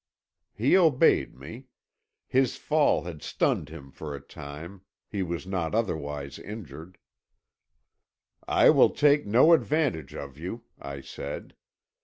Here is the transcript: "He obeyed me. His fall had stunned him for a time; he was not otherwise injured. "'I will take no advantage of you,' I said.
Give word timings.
"He 0.55 0.75
obeyed 0.75 1.35
me. 1.37 1.67
His 2.27 2.55
fall 2.57 3.03
had 3.03 3.21
stunned 3.21 3.69
him 3.69 3.91
for 3.91 4.15
a 4.15 4.19
time; 4.19 4.81
he 5.07 5.21
was 5.21 5.45
not 5.45 5.75
otherwise 5.75 6.39
injured. 6.39 6.97
"'I 8.47 8.71
will 8.71 8.89
take 8.89 9.27
no 9.27 9.53
advantage 9.53 10.15
of 10.15 10.39
you,' 10.39 10.63
I 10.79 11.01
said. 11.01 11.53